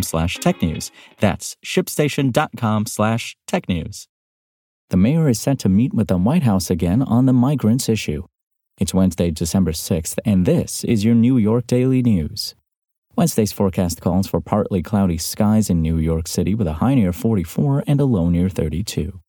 slash 0.00 0.38
technews. 0.38 0.90
That's 1.18 1.56
shipstation.com 1.62 2.86
slash 2.86 3.36
technews. 3.46 4.06
The 4.90 4.96
mayor 4.96 5.28
is 5.28 5.40
set 5.40 5.58
to 5.60 5.68
meet 5.68 5.94
with 5.94 6.08
the 6.08 6.18
White 6.18 6.42
House 6.44 6.70
again 6.70 7.02
on 7.02 7.26
the 7.26 7.32
migrants 7.32 7.88
issue. 7.88 8.24
It's 8.78 8.94
Wednesday, 8.94 9.30
December 9.30 9.72
6th, 9.72 10.18
and 10.24 10.46
this 10.46 10.84
is 10.84 11.04
your 11.04 11.14
New 11.14 11.38
York 11.38 11.66
Daily 11.66 12.02
News. 12.02 12.54
Wednesday's 13.16 13.52
forecast 13.52 14.00
calls 14.02 14.26
for 14.26 14.40
partly 14.40 14.82
cloudy 14.82 15.18
skies 15.18 15.70
in 15.70 15.80
New 15.80 15.96
York 15.96 16.28
City 16.28 16.54
with 16.54 16.66
a 16.66 16.74
high 16.74 16.94
near 16.94 17.12
44 17.12 17.84
and 17.86 18.00
a 18.00 18.04
low 18.04 18.28
near 18.28 18.48
32. 18.48 19.21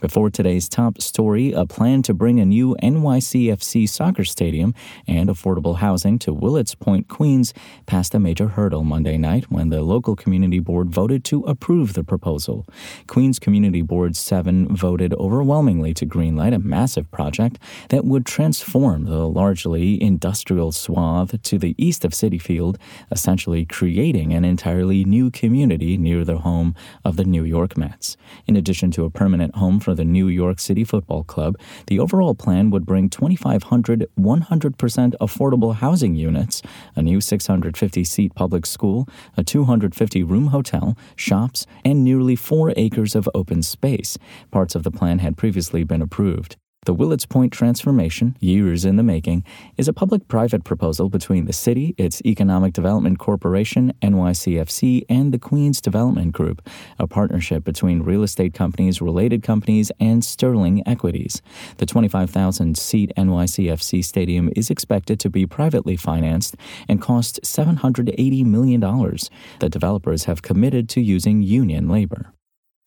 Before 0.00 0.30
today's 0.30 0.68
top 0.68 1.02
story, 1.02 1.50
a 1.50 1.66
plan 1.66 2.02
to 2.02 2.14
bring 2.14 2.38
a 2.38 2.44
new 2.44 2.76
NYCFC 2.80 3.88
soccer 3.88 4.24
stadium 4.24 4.72
and 5.08 5.28
affordable 5.28 5.78
housing 5.78 6.20
to 6.20 6.32
Willets 6.32 6.76
Point, 6.76 7.08
Queens, 7.08 7.52
passed 7.86 8.14
a 8.14 8.20
major 8.20 8.46
hurdle 8.46 8.84
Monday 8.84 9.18
night 9.18 9.50
when 9.50 9.70
the 9.70 9.82
local 9.82 10.14
community 10.14 10.60
board 10.60 10.88
voted 10.88 11.24
to 11.24 11.42
approve 11.46 11.94
the 11.94 12.04
proposal. 12.04 12.64
Queens 13.08 13.40
Community 13.40 13.82
Board 13.82 14.14
7 14.14 14.68
voted 14.68 15.14
overwhelmingly 15.14 15.92
to 15.94 16.06
greenlight 16.06 16.54
a 16.54 16.60
massive 16.60 17.10
project 17.10 17.58
that 17.88 18.04
would 18.04 18.24
transform 18.24 19.06
the 19.06 19.28
largely 19.28 20.00
industrial 20.00 20.70
swath 20.70 21.42
to 21.42 21.58
the 21.58 21.74
east 21.76 22.04
of 22.04 22.12
Citi 22.12 22.40
Field, 22.40 22.78
essentially 23.10 23.64
creating 23.64 24.32
an 24.32 24.44
entirely 24.44 25.04
new 25.04 25.28
community 25.28 25.96
near 25.96 26.24
the 26.24 26.38
home 26.38 26.76
of 27.04 27.16
the 27.16 27.24
New 27.24 27.42
York 27.42 27.76
Mets. 27.76 28.16
In 28.46 28.54
addition 28.54 28.92
to 28.92 29.04
a 29.04 29.10
permanent 29.10 29.56
home 29.56 29.80
for 29.87 29.87
the 29.94 30.04
New 30.04 30.28
York 30.28 30.60
City 30.60 30.84
Football 30.84 31.24
Club, 31.24 31.56
the 31.86 31.98
overall 31.98 32.34
plan 32.34 32.70
would 32.70 32.86
bring 32.86 33.08
2,500 33.08 34.06
100% 34.18 35.14
affordable 35.20 35.74
housing 35.74 36.14
units, 36.14 36.62
a 36.94 37.02
new 37.02 37.20
650 37.20 38.04
seat 38.04 38.34
public 38.34 38.66
school, 38.66 39.08
a 39.36 39.44
250 39.44 40.22
room 40.22 40.48
hotel, 40.48 40.96
shops, 41.16 41.66
and 41.84 42.04
nearly 42.04 42.36
four 42.36 42.72
acres 42.76 43.14
of 43.14 43.28
open 43.34 43.62
space. 43.62 44.18
Parts 44.50 44.74
of 44.74 44.82
the 44.82 44.90
plan 44.90 45.18
had 45.18 45.36
previously 45.36 45.84
been 45.84 46.02
approved. 46.02 46.56
The 46.88 46.94
Willets 46.94 47.26
Point 47.26 47.52
transformation, 47.52 48.34
years 48.40 48.86
in 48.86 48.96
the 48.96 49.02
making, 49.02 49.44
is 49.76 49.88
a 49.88 49.92
public 49.92 50.26
private 50.26 50.64
proposal 50.64 51.10
between 51.10 51.44
the 51.44 51.52
city, 51.52 51.94
its 51.98 52.22
Economic 52.24 52.72
Development 52.72 53.18
Corporation, 53.18 53.92
NYCFC, 54.00 55.04
and 55.06 55.30
the 55.30 55.38
Queens 55.38 55.82
Development 55.82 56.32
Group, 56.32 56.66
a 56.98 57.06
partnership 57.06 57.62
between 57.62 58.04
real 58.04 58.22
estate 58.22 58.54
companies, 58.54 59.02
related 59.02 59.42
companies, 59.42 59.92
and 60.00 60.24
Sterling 60.24 60.82
Equities. 60.86 61.42
The 61.76 61.84
25,000 61.84 62.78
seat 62.78 63.12
NYCFC 63.18 64.02
stadium 64.02 64.50
is 64.56 64.70
expected 64.70 65.20
to 65.20 65.28
be 65.28 65.44
privately 65.44 65.96
financed 65.96 66.56
and 66.88 67.02
cost 67.02 67.38
$780 67.42 68.46
million. 68.46 68.80
The 68.80 69.68
developers 69.68 70.24
have 70.24 70.40
committed 70.40 70.88
to 70.88 71.02
using 71.02 71.42
union 71.42 71.86
labor. 71.90 72.32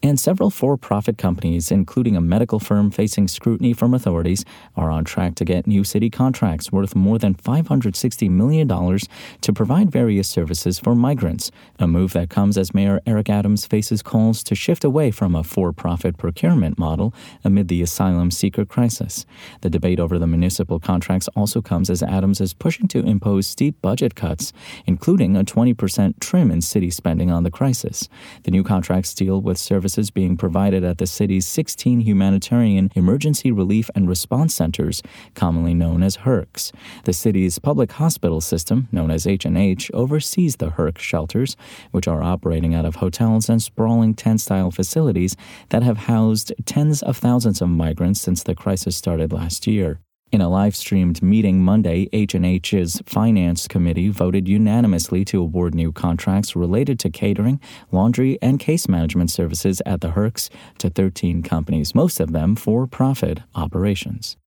And 0.04 0.20
several 0.20 0.50
for 0.50 0.78
profit 0.78 1.20
companies, 1.20 1.70
including 1.70 2.16
a 2.16 2.22
medical 2.22 2.60
firm 2.60 2.90
facing 2.90 3.28
scrutiny 3.28 3.72
from 3.72 3.94
authorities, 3.94 4.44
are 4.76 4.90
on 4.90 5.04
track 5.04 5.36
to 5.36 5.46
get 5.46 5.68
new 5.68 5.84
city 5.84 6.10
contracts 6.10 6.72
worth 6.72 6.96
more 6.96 7.20
than 7.20 7.36
$560 7.36 8.28
million 8.32 8.68
to 8.68 9.54
provide 9.54 9.92
various 9.92 10.28
services 10.28 10.80
for 10.80 10.96
migrants, 10.96 11.52
a 11.78 11.86
move 11.86 12.14
that 12.14 12.32
comes 12.32 12.58
as 12.58 12.74
Mayor 12.74 13.00
Eric 13.06 13.30
Adams 13.30 13.68
faces 13.68 14.02
calls 14.02 14.44
to 14.44 14.56
shift 14.56 14.84
away 14.84 15.12
from 15.12 15.36
a 15.36 15.44
for 15.44 15.72
profit 15.72 16.18
procurement 16.18 16.80
model 16.80 17.14
amid 17.44 17.68
the 17.68 17.84
asylum 17.84 18.32
seeker 18.32 18.66
crisis. 18.66 19.28
The 19.62 19.70
debate 19.70 20.00
over 20.00 20.18
the 20.18 20.26
municipal 20.26 20.80
contracts 20.80 21.30
also 21.36 21.62
comes 21.62 21.92
as 21.92 22.02
Adams 22.02 22.42
is 22.42 22.56
pushing 22.56 22.88
to 22.88 23.06
impose 23.06 23.46
steep 23.46 23.80
budget 23.84 24.16
cuts, 24.16 24.52
including 24.88 25.38
a 25.38 25.44
20% 25.44 26.20
trim 26.20 26.50
in 26.50 26.62
city 26.62 26.90
spending 26.90 27.30
on 27.30 27.44
the 27.44 27.52
crisis. 27.52 28.10
The 28.44 28.52
new 28.52 28.64
contracts 28.64 29.14
deal 29.14 29.40
with 29.40 29.60
services 29.60 29.91
services 29.92 30.12
being 30.12 30.38
provided 30.38 30.84
at 30.84 30.98
the 31.00 31.06
city's 31.06 31.46
16 31.46 32.02
humanitarian 32.02 32.90
emergency 32.96 33.52
relief 33.52 33.90
and 33.94 34.08
response 34.08 34.56
centers, 34.56 35.02
commonly 35.36 35.74
known 35.74 36.02
as 36.02 36.18
HERCs. 36.18 36.72
The 37.04 37.14
city's 37.14 37.60
public 37.60 37.92
hospital 37.92 38.40
system, 38.40 38.88
known 38.92 39.12
as 39.12 39.28
H&H, 39.28 39.92
oversees 39.94 40.56
the 40.56 40.72
HERC 40.72 40.98
shelters, 40.98 41.58
which 41.92 42.08
are 42.08 42.24
operating 42.24 42.74
out 42.74 42.86
of 42.86 42.96
hotels 42.96 43.50
and 43.50 43.62
sprawling 43.62 44.14
tent-style 44.14 44.72
facilities 44.72 45.36
that 45.70 45.84
have 45.84 46.08
housed 46.08 46.54
tens 46.66 47.04
of 47.04 47.18
thousands 47.18 47.62
of 47.62 47.68
migrants 47.68 48.22
since 48.22 48.44
the 48.44 48.56
crisis 48.56 48.96
started 48.96 49.34
last 49.34 49.68
year. 49.68 50.00
In 50.32 50.40
a 50.40 50.48
live-streamed 50.48 51.22
meeting 51.22 51.60
Monday, 51.60 52.08
H&H's 52.14 53.02
Finance 53.06 53.68
Committee 53.68 54.08
voted 54.08 54.48
unanimously 54.48 55.26
to 55.26 55.42
award 55.42 55.76
new 55.76 55.92
contracts 55.92 56.56
related 56.56 56.98
to 57.00 57.10
catering, 57.10 57.60
laundry, 57.92 58.40
and 58.42 58.58
case 58.58 58.88
management 58.88 59.30
services 59.30 59.82
at 59.86 60.00
the 60.00 60.12
HERCs 60.12 60.50
to 60.78 60.90
13 60.90 61.44
companies, 61.44 61.94
most 61.94 62.22
of 62.22 62.32
them 62.32 62.56
for-profit 62.56 63.42
operations. 63.56 64.38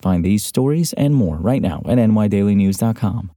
Find 0.00 0.24
these 0.24 0.44
stories 0.44 0.92
and 0.92 1.12
more 1.12 1.38
right 1.38 1.60
now 1.60 1.82
at 1.86 1.98
nydailynews.com. 1.98 3.32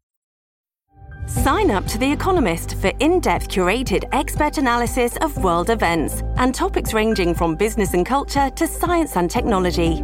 Sign 1.26 1.72
up 1.72 1.88
to 1.88 1.98
The 1.98 2.12
Economist 2.12 2.76
for 2.76 2.92
in 3.00 3.20
depth 3.20 3.50
curated 3.50 4.08
expert 4.12 4.60
analysis 4.60 5.18
of 5.22 5.44
world 5.44 5.72
events 5.72 6.22
and 6.38 6.54
topics 6.54 6.94
ranging 6.94 7.34
from 7.34 7.56
business 7.56 7.96
and 7.96 8.06
culture 8.06 8.52
to 8.52 8.68
science 8.68 9.18
and 9.18 9.28
technology. 9.28 10.04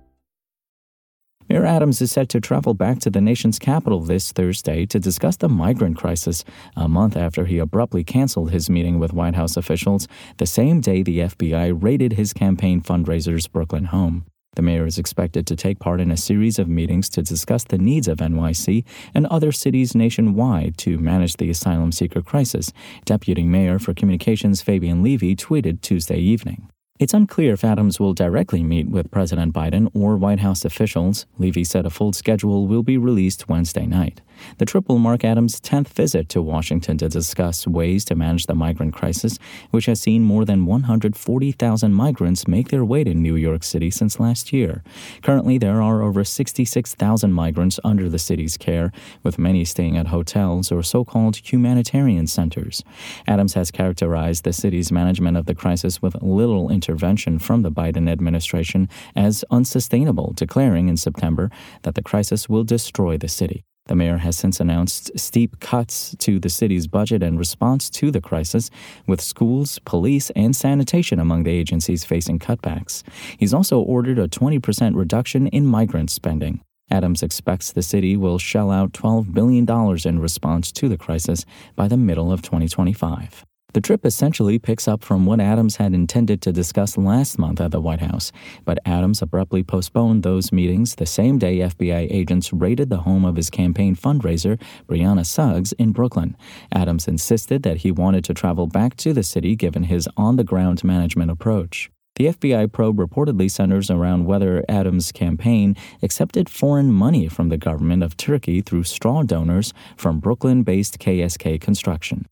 Mayor 1.51 1.65
Adams 1.65 2.01
is 2.01 2.13
set 2.13 2.29
to 2.29 2.39
travel 2.39 2.73
back 2.73 2.99
to 2.99 3.09
the 3.09 3.19
nation's 3.19 3.59
capital 3.59 3.99
this 3.99 4.31
Thursday 4.31 4.85
to 4.85 5.01
discuss 5.01 5.35
the 5.35 5.49
migrant 5.49 5.97
crisis, 5.97 6.45
a 6.77 6.87
month 6.87 7.17
after 7.17 7.43
he 7.43 7.57
abruptly 7.57 8.05
canceled 8.05 8.51
his 8.51 8.69
meeting 8.69 8.99
with 8.99 9.11
White 9.11 9.35
House 9.35 9.57
officials 9.57 10.07
the 10.37 10.45
same 10.45 10.79
day 10.79 11.03
the 11.03 11.19
FBI 11.19 11.77
raided 11.77 12.13
his 12.13 12.31
campaign 12.31 12.79
fundraiser's 12.79 13.47
Brooklyn 13.47 13.83
home. 13.83 14.23
The 14.55 14.61
mayor 14.61 14.85
is 14.85 14.97
expected 14.97 15.45
to 15.47 15.57
take 15.57 15.77
part 15.77 15.99
in 15.99 16.09
a 16.09 16.15
series 16.15 16.57
of 16.57 16.69
meetings 16.69 17.09
to 17.09 17.21
discuss 17.21 17.65
the 17.65 17.77
needs 17.77 18.07
of 18.07 18.19
NYC 18.19 18.85
and 19.13 19.27
other 19.27 19.51
cities 19.51 19.93
nationwide 19.93 20.77
to 20.77 20.99
manage 20.99 21.35
the 21.35 21.49
asylum 21.49 21.91
seeker 21.91 22.21
crisis, 22.21 22.71
Deputy 23.03 23.43
Mayor 23.43 23.77
for 23.77 23.93
Communications 23.93 24.61
Fabian 24.61 25.03
Levy 25.03 25.35
tweeted 25.35 25.81
Tuesday 25.81 26.17
evening. 26.17 26.70
It's 27.01 27.15
unclear 27.15 27.53
if 27.53 27.63
Adams 27.65 27.99
will 27.99 28.13
directly 28.13 28.61
meet 28.61 28.87
with 28.87 29.09
President 29.09 29.55
Biden 29.55 29.89
or 29.95 30.17
White 30.17 30.41
House 30.41 30.63
officials. 30.63 31.25
Levy 31.39 31.63
said 31.63 31.83
a 31.87 31.89
full 31.89 32.13
schedule 32.13 32.67
will 32.67 32.83
be 32.83 32.95
released 32.95 33.49
Wednesday 33.49 33.87
night. 33.87 34.21
The 34.57 34.65
trip 34.65 34.87
will 34.87 34.99
mark 34.99 35.23
Adams' 35.23 35.59
10th 35.59 35.89
visit 35.89 36.29
to 36.29 36.41
Washington 36.41 36.97
to 36.97 37.09
discuss 37.09 37.67
ways 37.67 38.05
to 38.05 38.15
manage 38.15 38.45
the 38.45 38.55
migrant 38.55 38.93
crisis, 38.93 39.37
which 39.71 39.85
has 39.85 40.01
seen 40.01 40.23
more 40.23 40.45
than 40.45 40.65
140,000 40.65 41.93
migrants 41.93 42.47
make 42.47 42.69
their 42.69 42.85
way 42.85 43.03
to 43.03 43.13
New 43.13 43.35
York 43.35 43.63
City 43.63 43.89
since 43.89 44.19
last 44.19 44.53
year. 44.53 44.83
Currently, 45.21 45.57
there 45.57 45.81
are 45.81 46.01
over 46.01 46.23
66,000 46.23 47.33
migrants 47.33 47.79
under 47.83 48.09
the 48.09 48.19
city's 48.19 48.57
care, 48.57 48.91
with 49.23 49.39
many 49.39 49.65
staying 49.65 49.97
at 49.97 50.07
hotels 50.07 50.71
or 50.71 50.83
so 50.83 51.03
called 51.03 51.37
humanitarian 51.37 52.27
centers. 52.27 52.83
Adams 53.27 53.53
has 53.53 53.71
characterized 53.71 54.43
the 54.43 54.53
city's 54.53 54.91
management 54.91 55.37
of 55.37 55.45
the 55.45 55.55
crisis 55.55 56.01
with 56.01 56.21
little 56.21 56.69
intervention 56.69 57.39
from 57.39 57.61
the 57.61 57.71
Biden 57.71 58.09
administration 58.09 58.89
as 59.15 59.43
unsustainable, 59.49 60.33
declaring 60.35 60.87
in 60.87 60.97
September 60.97 61.49
that 61.83 61.95
the 61.95 62.03
crisis 62.03 62.49
will 62.49 62.63
destroy 62.63 63.17
the 63.17 63.27
city. 63.27 63.63
The 63.87 63.95
mayor 63.95 64.17
has 64.17 64.37
since 64.37 64.59
announced 64.59 65.11
steep 65.19 65.59
cuts 65.59 66.15
to 66.19 66.39
the 66.39 66.49
city's 66.49 66.87
budget 66.87 67.23
in 67.23 67.37
response 67.37 67.89
to 67.91 68.11
the 68.11 68.21
crisis, 68.21 68.69
with 69.07 69.19
schools, 69.19 69.79
police, 69.79 70.29
and 70.31 70.55
sanitation 70.55 71.19
among 71.19 71.43
the 71.43 71.51
agencies 71.51 72.05
facing 72.05 72.39
cutbacks. 72.39 73.03
He's 73.37 73.53
also 73.53 73.79
ordered 73.79 74.19
a 74.19 74.27
20% 74.27 74.95
reduction 74.95 75.47
in 75.47 75.65
migrant 75.65 76.11
spending. 76.11 76.61
Adams 76.89 77.23
expects 77.23 77.71
the 77.71 77.81
city 77.81 78.15
will 78.15 78.37
shell 78.37 78.69
out 78.69 78.91
$12 78.91 79.33
billion 79.33 79.65
in 80.05 80.19
response 80.19 80.71
to 80.73 80.87
the 80.87 80.97
crisis 80.97 81.45
by 81.75 81.87
the 81.87 81.97
middle 81.97 82.31
of 82.31 82.41
2025. 82.41 83.45
The 83.73 83.79
trip 83.81 84.05
essentially 84.05 84.59
picks 84.59 84.85
up 84.85 85.01
from 85.01 85.25
what 85.25 85.39
Adams 85.39 85.77
had 85.77 85.93
intended 85.93 86.41
to 86.41 86.51
discuss 86.51 86.97
last 86.97 87.39
month 87.39 87.61
at 87.61 87.71
the 87.71 87.79
White 87.79 88.01
House, 88.01 88.33
but 88.65 88.79
Adams 88.85 89.21
abruptly 89.21 89.63
postponed 89.63 90.23
those 90.23 90.51
meetings 90.51 90.95
the 90.95 91.05
same 91.05 91.37
day 91.37 91.59
FBI 91.59 92.11
agents 92.11 92.51
raided 92.51 92.89
the 92.89 92.97
home 92.97 93.23
of 93.23 93.37
his 93.37 93.49
campaign 93.49 93.95
fundraiser, 93.95 94.61
Brianna 94.89 95.25
Suggs, 95.25 95.71
in 95.73 95.93
Brooklyn. 95.93 96.35
Adams 96.73 97.07
insisted 97.07 97.63
that 97.63 97.77
he 97.77 97.91
wanted 97.91 98.25
to 98.25 98.33
travel 98.33 98.67
back 98.67 98.97
to 98.97 99.13
the 99.13 99.23
city 99.23 99.55
given 99.55 99.83
his 99.83 100.07
on 100.17 100.35
the 100.35 100.43
ground 100.43 100.83
management 100.83 101.31
approach. 101.31 101.89
The 102.15 102.25
FBI 102.27 102.73
probe 102.73 102.97
reportedly 102.97 103.49
centers 103.49 103.89
around 103.89 104.25
whether 104.25 104.65
Adams' 104.67 105.13
campaign 105.13 105.77
accepted 106.03 106.49
foreign 106.49 106.91
money 106.91 107.29
from 107.29 107.47
the 107.47 107.57
government 107.57 108.03
of 108.03 108.17
Turkey 108.17 108.59
through 108.61 108.83
straw 108.83 109.23
donors 109.23 109.73
from 109.95 110.19
Brooklyn 110.19 110.63
based 110.63 110.99
KSK 110.99 111.61
Construction. 111.61 112.25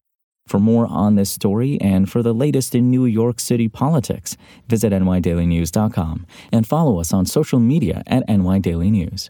For 0.50 0.58
more 0.58 0.88
on 0.88 1.14
this 1.14 1.30
story 1.30 1.80
and 1.80 2.10
for 2.10 2.24
the 2.24 2.34
latest 2.34 2.74
in 2.74 2.90
New 2.90 3.06
York 3.06 3.40
City 3.40 3.68
politics, 3.68 4.36
visit 4.68 4.92
nydailynews.com 4.92 6.26
and 6.52 6.66
follow 6.66 7.00
us 7.00 7.14
on 7.14 7.28
social 7.28 7.60
media 7.60 8.02
at 8.08 8.28
nydailynews. 8.28 9.30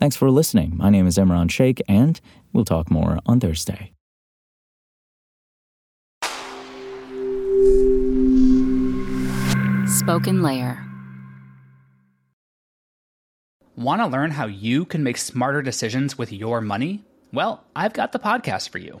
Thanks 0.00 0.16
for 0.16 0.28
listening. 0.28 0.76
My 0.76 0.90
name 0.90 1.06
is 1.06 1.18
Imran 1.18 1.52
Sheikh, 1.52 1.80
and 1.86 2.20
we'll 2.52 2.64
talk 2.64 2.90
more 2.90 3.20
on 3.26 3.38
Thursday. 3.38 3.92
Spoken 9.86 10.42
Layer. 10.42 10.84
Want 13.76 14.02
to 14.02 14.08
learn 14.08 14.32
how 14.32 14.46
you 14.46 14.84
can 14.84 15.04
make 15.04 15.16
smarter 15.16 15.62
decisions 15.62 16.18
with 16.18 16.32
your 16.32 16.60
money? 16.60 17.04
Well, 17.32 17.62
I've 17.76 17.92
got 17.92 18.10
the 18.10 18.18
podcast 18.18 18.70
for 18.70 18.78
you. 18.78 19.00